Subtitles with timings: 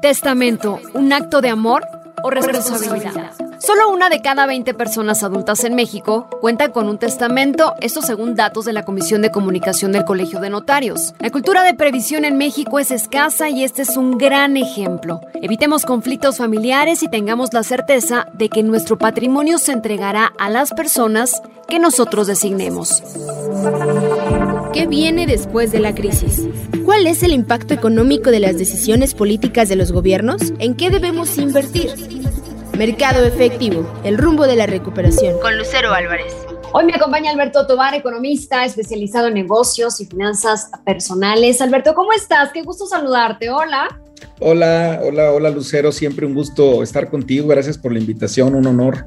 [0.00, 1.86] Testamento, un acto de amor
[2.22, 3.32] o responsabilidad.
[3.58, 8.34] Solo una de cada 20 personas adultas en México cuenta con un testamento, esto según
[8.34, 11.14] datos de la Comisión de Comunicación del Colegio de Notarios.
[11.18, 15.20] La cultura de previsión en México es escasa y este es un gran ejemplo.
[15.34, 20.72] Evitemos conflictos familiares y tengamos la certeza de que nuestro patrimonio se entregará a las
[20.72, 23.02] personas que nosotros designemos.
[24.76, 26.46] ¿Qué viene después de la crisis?
[26.84, 30.52] ¿Cuál es el impacto económico de las decisiones políticas de los gobiernos?
[30.58, 31.88] ¿En qué debemos invertir?
[32.76, 35.40] Mercado efectivo, el rumbo de la recuperación.
[35.40, 36.34] Con Lucero Álvarez.
[36.74, 41.62] Hoy me acompaña Alberto Tobar, economista especializado en negocios y finanzas personales.
[41.62, 42.52] Alberto, ¿cómo estás?
[42.52, 43.48] Qué gusto saludarte.
[43.48, 43.88] Hola.
[44.40, 45.90] Hola, hola, hola Lucero.
[45.90, 47.48] Siempre un gusto estar contigo.
[47.48, 49.06] Gracias por la invitación, un honor.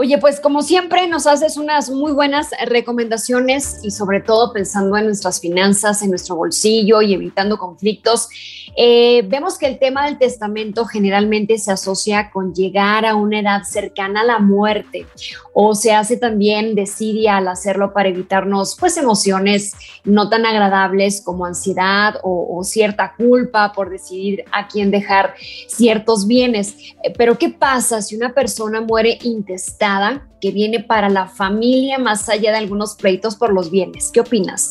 [0.00, 5.06] Oye, pues como siempre nos haces unas muy buenas recomendaciones y sobre todo pensando en
[5.06, 8.28] nuestras finanzas, en nuestro bolsillo y evitando conflictos.
[8.76, 13.64] Eh, vemos que el tema del testamento generalmente se asocia con llegar a una edad
[13.64, 15.04] cercana a la muerte
[15.52, 21.44] o se hace también desidia al hacerlo para evitarnos pues emociones no tan agradables como
[21.44, 25.34] ansiedad o, cierta culpa por decidir a quién dejar
[25.66, 26.76] ciertos bienes.
[27.02, 29.87] Eh, pero ¿qué pasa si una persona muere intestada
[30.40, 34.10] que viene para la familia más allá de algunos pleitos por los bienes?
[34.12, 34.70] ¿Qué opinas?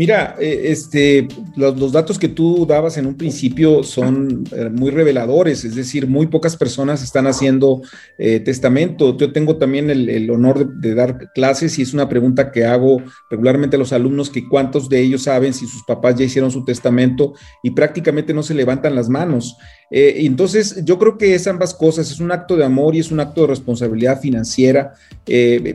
[0.00, 5.62] Mira, eh, este, los, datos que tú dabas en un principio son eh, muy reveladores,
[5.66, 7.82] es decir, muy pocas personas están haciendo
[8.16, 9.14] eh, testamento.
[9.18, 13.76] Yo tengo también el, honor de, dar clases y es una pregunta que hago regularmente
[13.76, 17.34] a los alumnos, que cuántos de ellos saben si sus papás ya hicieron su testamento
[17.62, 19.58] y prácticamente no se levantan las manos.
[19.90, 23.18] entonces, yo creo que es ambas cosas, es un acto de amor y es un
[23.20, 24.94] acto de responsabilidad financiera,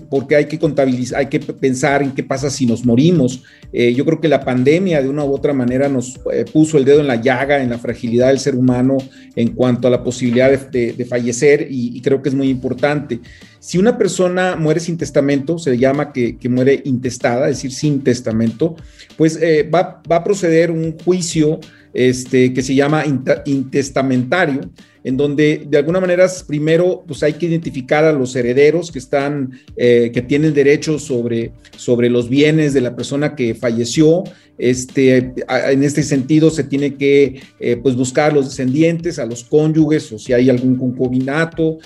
[0.09, 3.44] porque hay que contabilizar, hay que pensar en qué pasa si nos morimos.
[3.72, 7.00] yo creo que la pandemia de una u otra manera nos eh, puso el dedo
[7.00, 8.98] en la llaga, en la fragilidad del ser humano
[9.36, 13.20] en cuanto a la posibilidad de, fallecer y, creo que es muy importante.
[13.60, 18.75] Si una persona muere sin testamento, se llama que, muere intestada, es decir, sin testamento,
[19.18, 21.59] pues eh, va, va, a proceder un juicio
[21.94, 23.04] este, que se llama
[23.46, 24.62] intestamentario
[25.06, 29.52] en donde de alguna manera primero pues hay que identificar a los herederos que están,
[29.78, 34.24] eh, que tienen derechos sobre, sobre los bienes de la persona que falleció.
[34.58, 39.44] Este, en este sentido se tiene que eh, pues buscar a los descendientes, a los
[39.44, 41.78] cónyuges o si hay algún concubinato,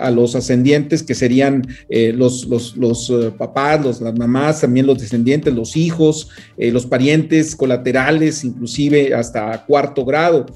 [0.00, 4.98] a los ascendientes que serían eh, los, los, los papás, los, las mamás, también los
[4.98, 10.46] descendientes, los hijos, los parientes colaterales, inclusive hasta cuarto grado.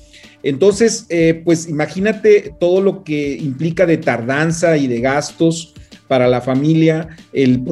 [0.42, 5.74] Entonces, eh, pues imagínate todo lo que implica de tardanza y de gastos
[6.08, 7.62] para la familia el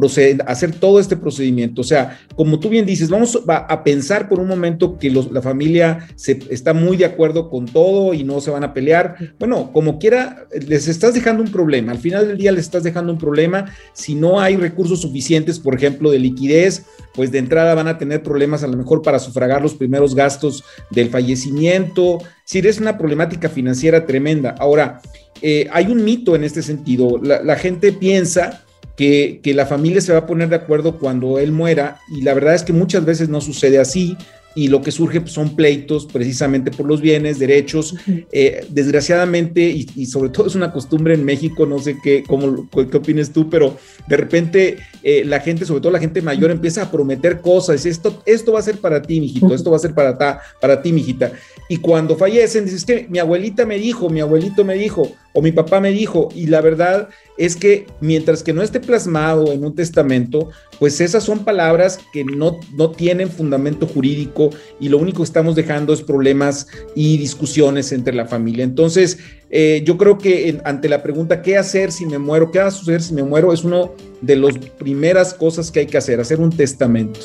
[0.47, 1.81] hacer todo este procedimiento.
[1.81, 6.07] O sea, como tú bien dices, vamos a, pensar por un momento que la familia
[6.17, 9.17] se, está muy de acuerdo con todo y no se van a pelear.
[9.39, 11.93] Bueno, como quiera, les estás dejando un problema.
[11.93, 13.73] Al final del día les estás dejando un problema.
[13.93, 18.23] Si no hay recursos suficientes, por ejemplo, de liquidez, pues de entrada van a tener
[18.23, 22.19] problemas a lo mejor para sufragar los primeros gastos del fallecimiento.
[22.45, 24.55] Si es una problemática financiera tremenda.
[24.59, 25.01] Ahora,
[25.43, 27.21] eh, hay un mito en este sentido.
[27.23, 28.65] La, gente piensa
[28.97, 32.35] que, que, la familia se va a poner de acuerdo cuando él muera y la
[32.35, 34.17] verdad es que muchas veces no sucede así
[34.57, 37.95] y lo que surge pues, son pleitos precisamente por los bienes, derechos.
[38.33, 42.97] Eh, desgraciadamente, y, sobre todo es una costumbre en México, no sé qué, cómo, qué
[42.97, 43.77] opinas tú, pero
[44.09, 47.85] de repente eh, la gente, sobre todo la gente mayor, empieza a prometer cosas.
[47.85, 50.81] Esto, esto va a ser para ti, mijito, esto va a ser para, ta, para
[50.81, 51.33] ti, mijita.
[51.69, 55.53] Y cuando fallecen, dices que mi abuelita me dijo, mi abuelito me dijo, o mi
[55.53, 59.75] papá me dijo, y la verdad es que mientras que no esté plasmado en un
[59.75, 60.49] testamento,
[60.79, 64.49] pues esas son palabras que no, no tienen fundamento jurídico
[64.81, 68.65] y lo único que estamos dejando es problemas y discusiones entre la familia.
[68.65, 69.19] Entonces,
[69.51, 72.51] eh, yo creo que ante la pregunta, ¿qué hacer si me muero?
[72.51, 73.53] ¿Qué va a suceder si me muero?
[73.53, 73.91] Es una
[74.23, 77.21] de las primeras cosas que hay que hacer, hacer un testamento.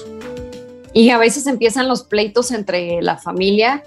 [0.91, 3.83] Y a veces empiezan los pleitos entre la familia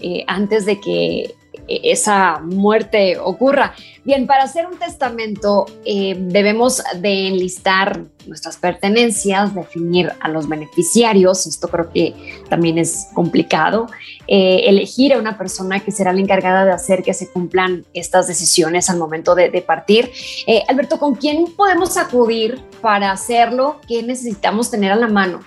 [0.00, 1.37] eh, antes de que
[1.68, 3.74] esa muerte ocurra.
[4.04, 11.46] Bien, para hacer un testamento eh, debemos de enlistar nuestras pertenencias, definir a los beneficiarios,
[11.46, 12.14] esto creo que
[12.48, 13.86] también es complicado,
[14.26, 18.26] eh, elegir a una persona que será la encargada de hacer que se cumplan estas
[18.28, 20.10] decisiones al momento de, partir.
[20.46, 23.80] Eh, Alberto, ¿con quién podemos acudir para hacerlo?
[23.88, 25.40] ¿Qué necesitamos tener a la mano?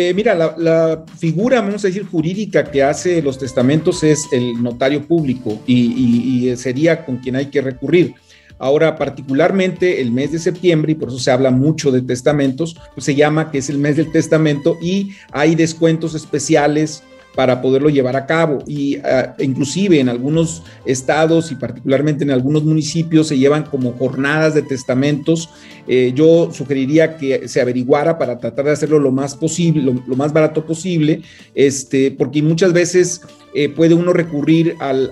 [0.00, 5.04] Eh, mira, la, figura, vamos a decir, jurídica que hace los testamentos es el notario
[5.04, 8.14] público y, sería con quien hay que recurrir.
[8.60, 13.06] Ahora, particularmente el mes de septiembre, y por eso se habla mucho de testamentos, pues
[13.06, 17.02] se llama que es el mes del testamento y hay descuentos especiales
[17.38, 18.64] para poderlo llevar a cabo.
[18.66, 24.54] Y ah, inclusive en algunos estados y particularmente en algunos municipios se llevan como jornadas
[24.54, 25.48] de testamentos.
[25.86, 30.32] Eh, yo sugeriría que se averiguara para tratar de hacerlo lo más posible, lo, más
[30.32, 31.22] barato posible,
[31.54, 33.20] este, porque muchas veces
[33.64, 35.10] eh, puede uno recurrir al,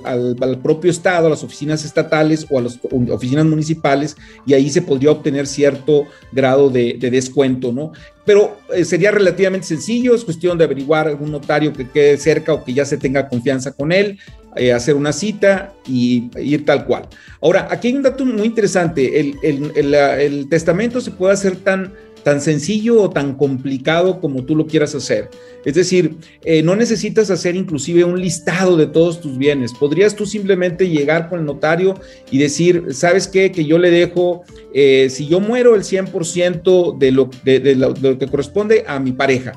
[0.63, 2.79] propio Estado, a las oficinas estatales o a las
[3.11, 4.17] oficinas municipales
[4.47, 7.91] y ahí se podría obtener cierto grado de, de descuento, ¿no?
[8.25, 12.65] pero eh, sería relativamente sencillo, es cuestión de averiguar algún notario que quede cerca o
[12.65, 14.19] que ya se tenga confianza con él,
[14.57, 17.09] eh, hacer una cita y ir tal cual.
[17.41, 19.37] Ahora, aquí hay un dato muy interesante, el,
[19.75, 21.93] el testamento se puede hacer tan
[22.27, 25.31] tan sencillo o tan complicado como tú lo quieras hacer.
[25.65, 29.73] Es decir, eh, no necesitas hacer inclusive un listado de todos tus bienes.
[29.73, 31.95] Podrías tú simplemente llegar con el notario
[32.29, 33.53] y decir, ¿sabes qué?
[33.53, 34.43] Que yo le dejo,
[34.75, 39.53] eh, si yo muero, el 100% de lo, de, lo, que corresponde a mi pareja.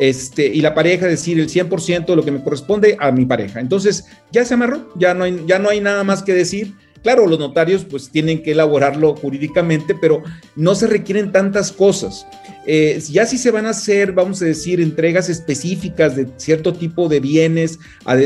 [0.00, 3.60] Este, y la pareja decir el 100% de lo que me corresponde a mi pareja.
[3.60, 7.26] Entonces, ya se amarró, ya no hay, ya no hay nada más que decir Claro,
[7.26, 10.22] los notarios pues tienen que elaborarlo jurídicamente, pero
[10.54, 12.26] no se requieren tantas cosas.
[12.66, 17.08] Eh, ya si se van a hacer, vamos a decir, entregas específicas de cierto tipo
[17.08, 18.16] de bienes a,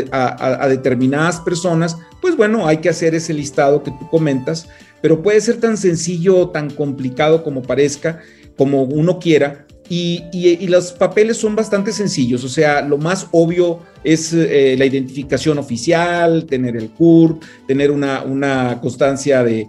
[0.68, 4.68] determinadas personas, pues bueno, hay que hacer ese listado que tú comentas,
[5.00, 8.20] pero puede ser tan sencillo o tan complicado como parezca,
[8.56, 14.32] como uno quiera, y, los papeles son bastante sencillos, o sea, lo más obvio es
[14.32, 19.68] eh, la identificación oficial, tener el CUR, tener una, constancia de,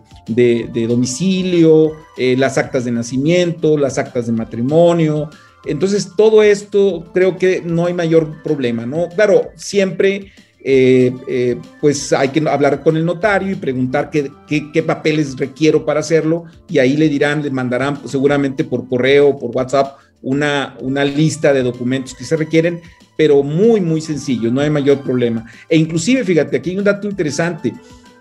[0.88, 5.30] domicilio, eh, las actas de nacimiento, las actas de matrimonio.
[5.66, 9.10] Entonces, todo esto creo que no hay mayor problema, ¿no?
[9.10, 10.32] Claro, siempre
[10.68, 16.00] eh, pues hay que hablar con el notario y preguntar qué, qué, papeles requiero para
[16.00, 21.54] hacerlo y ahí le dirán, le mandarán seguramente por correo, por WhatsApp, una, una lista
[21.54, 22.82] de documentos que se requieren,
[23.16, 25.46] pero muy, muy sencillo, no hay mayor problema.
[25.70, 27.74] E inclusive, fíjate, aquí hay un dato interesante.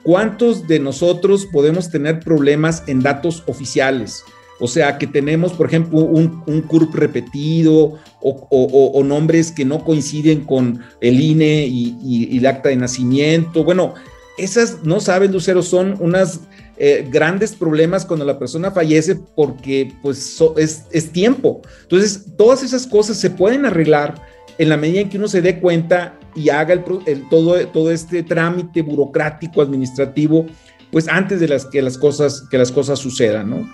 [0.02, 4.22] ¿Cuántos de nosotros podemos tener problemas en datos oficiales?
[4.60, 10.44] O sea, que tenemos, por ejemplo, un, un CURP repetido o, nombres que no coinciden
[10.44, 13.64] con el INE y, el acta de nacimiento.
[13.64, 13.94] Bueno,
[14.36, 16.40] esas, no sabes, Lucero, son unas
[16.76, 21.62] eh, grandes problemas cuando la persona fallece porque pues es, tiempo.
[21.82, 24.20] Entonces, todas esas cosas se pueden arreglar
[24.58, 28.24] en la medida en que uno se dé cuenta y haga el, todo, todo este
[28.24, 30.46] trámite burocrático, administrativo,
[30.90, 33.68] pues antes de las que las cosas, que las cosas sucedan, ¿no?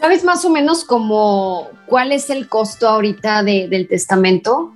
[0.00, 4.72] ¿Sabes más o menos como cuál es el costo ahorita del testamento?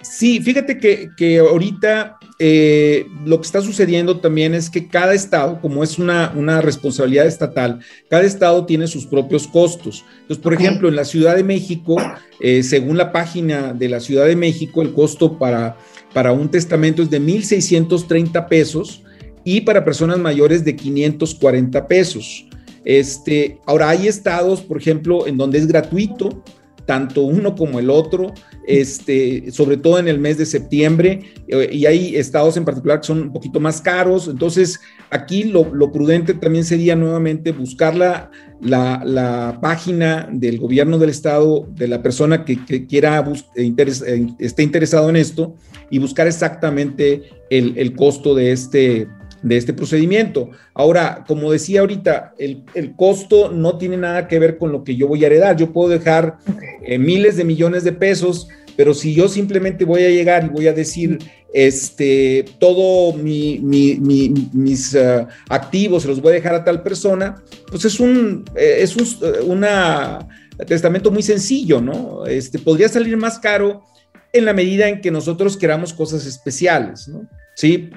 [0.00, 5.58] Sí, fíjate que, que ahorita eh, lo que está sucediendo también es que cada estado,
[5.60, 7.80] como es una, responsabilidad estatal,
[8.10, 10.04] cada estado tiene sus propios costos.
[10.20, 11.96] Entonces, por ejemplo, en la Ciudad de México,
[12.40, 15.78] eh, según la página de la Ciudad de México, el costo para,
[16.12, 19.02] para un testamento es de 1.630 pesos
[19.42, 22.46] y para personas mayores de 540 pesos.
[22.84, 26.42] Este, ahora hay estados, por ejemplo, en donde es gratuito,
[26.84, 28.32] tanto uno como el otro,
[28.66, 33.06] este, sobre todo en el mes de septiembre, eh, y hay estados en particular que
[33.06, 34.28] son un poquito más caros.
[34.28, 34.80] Entonces,
[35.10, 38.30] aquí lo, prudente también sería nuevamente buscar la,
[38.60, 43.24] la, página del gobierno del estado, de la persona que, quiera,
[43.54, 45.54] eh, eh, esté interesado en esto,
[45.90, 49.06] y buscar exactamente el, el costo de este
[49.42, 50.50] de este procedimiento.
[50.74, 52.64] Ahora, como decía ahorita, el,
[52.96, 55.56] costo no tiene nada que ver con lo que yo voy a heredar.
[55.56, 56.38] Yo puedo dejar
[56.82, 60.66] eh, miles de millones de pesos, pero si yo simplemente voy a llegar y voy
[60.68, 61.18] a decir,
[61.52, 67.98] este, todo mis uh, activos se los voy a dejar a tal persona, pues es
[67.98, 69.06] un, eh, es un
[69.46, 70.26] una
[70.66, 72.26] testamento muy sencillo, ¿no?
[72.26, 73.84] Este, podría salir más caro
[74.32, 77.28] en la medida en que nosotros queramos cosas especiales, ¿no?
[77.56, 77.88] Sí,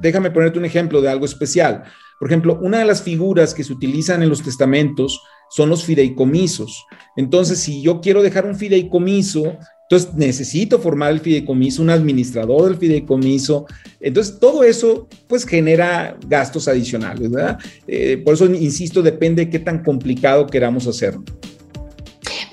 [0.00, 1.84] déjame ponerte un ejemplo de algo especial.
[2.18, 6.86] Por ejemplo, una de las figuras que se utilizan en los testamentos son los fideicomisos.
[7.14, 12.78] Entonces, si yo quiero dejar un fideicomiso, entonces necesito formar el fideicomiso, un administrador del
[12.78, 13.66] fideicomiso.
[14.00, 17.30] Entonces, todo eso pues genera gastos adicionales.
[17.86, 21.22] Eh, por eso, insisto, depende de qué tan complicado queramos hacerlo.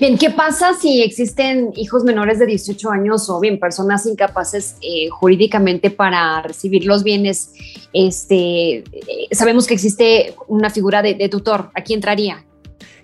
[0.06, 5.08] Bien, ¿qué pasa si existen hijos menores de 18 años o bien personas incapaces eh,
[5.08, 7.52] jurídicamente para recibir los bienes?
[7.94, 8.84] Este, eh,
[9.32, 11.70] sabemos que existe una figura de, tutor.
[11.74, 12.44] ¿Aquí entraría?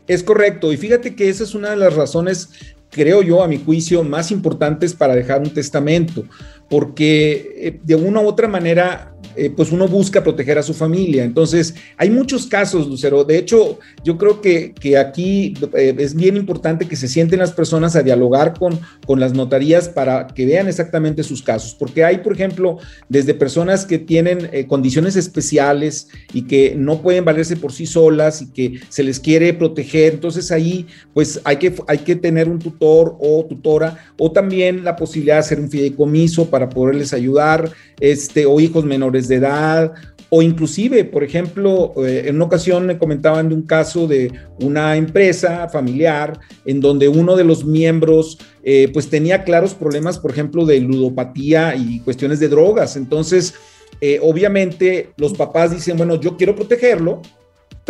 [0.06, 0.74] Es correcto.
[0.74, 2.50] Y fíjate que esa es una de las razones
[2.90, 6.24] creo yo, a mi juicio, más importantes para dejar un testamento,
[6.70, 11.24] porque eh, de una u otra manera eh, pues uno busca proteger a su familia.
[11.24, 13.22] Entonces, hay muchos casos, Lucero.
[13.24, 17.52] De hecho, yo creo que, que aquí eh, es bien importante que se sienten las
[17.52, 22.18] personas a dialogar con, con las notarías para que vean exactamente sus casos, porque hay,
[22.18, 27.86] por ejemplo, desde personas que tienen condiciones especiales y que no pueden valerse por sí
[27.86, 30.14] solas y que se les quiere proteger.
[30.14, 34.96] Entonces, ahí, pues hay que, hay que tener un tutor o tutora o también la
[34.96, 39.92] posibilidad de hacer un fideicomiso para poderles ayudar, este, o hijos menores de edad,
[40.32, 44.96] o inclusive, por ejemplo, eh, en una ocasión me comentaban de un caso de una
[44.96, 50.64] empresa familiar en donde uno de los miembros eh, pues tenía claros problemas, por ejemplo,
[50.64, 52.96] de ludopatía y cuestiones de drogas.
[52.96, 53.54] Entonces,
[54.00, 57.22] eh, obviamente los papás dicen, bueno, yo quiero protegerlo,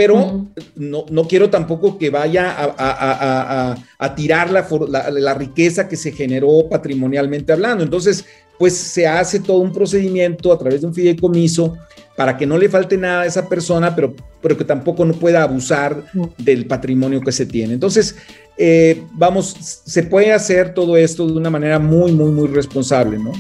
[0.00, 4.66] pero no, no, quiero tampoco que vaya a, tirar la,
[5.11, 7.85] la, riqueza que se generó patrimonialmente hablando.
[7.85, 8.25] Entonces,
[8.59, 11.76] pues se hace todo un procedimiento a través de un fideicomiso
[12.16, 15.42] para que no le falte nada a esa persona, pero, pero que tampoco no pueda
[15.42, 16.02] abusar
[16.38, 17.75] del patrimonio que se tiene.
[17.75, 18.16] Entonces,
[18.57, 19.54] eh, vamos,
[19.85, 23.33] se puede hacer todo esto de una manera muy, muy, muy responsable, ¿no?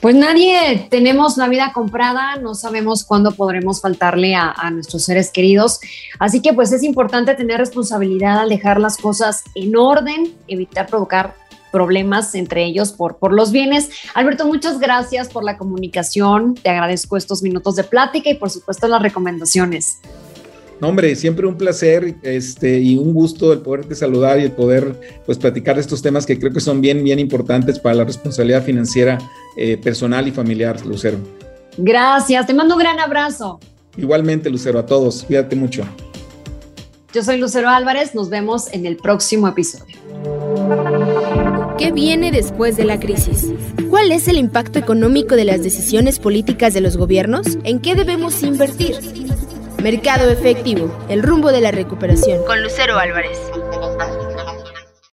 [0.00, 5.80] Pues nadie tenemos la vida comprada, no sabemos cuándo podremos faltarle a, nuestros seres queridos,
[6.18, 11.34] así que pues es importante tener responsabilidad al dejar las cosas en orden, evitar provocar
[11.70, 13.90] problemas entre ellos por, por los bienes.
[14.14, 18.86] Alberto, muchas gracias por la comunicación, te agradezco estos minutos de plática y por supuesto
[18.88, 19.98] las recomendaciones.
[20.80, 25.00] No, hombre, siempre un placer este, y un gusto el poderte saludar y el poder
[25.24, 28.62] pues, platicar de estos temas que creo que son bien, bien importantes para la responsabilidad
[28.64, 29.18] financiera
[29.56, 31.18] eh, personal y familiar, Lucero.
[31.76, 33.60] Gracias, te mando un gran abrazo.
[33.96, 35.84] Igualmente, Lucero, a todos, cuídate mucho.
[37.12, 39.96] Yo soy Lucero Álvarez, nos vemos en el próximo episodio.
[41.78, 43.52] ¿Qué viene después de la crisis?
[43.88, 47.58] ¿Cuál es el impacto económico de las decisiones políticas de los gobiernos?
[47.62, 48.96] ¿En qué debemos invertir?
[49.84, 52.42] Mercado efectivo, el rumbo de la recuperación.
[52.46, 53.38] Con Lucero Álvarez.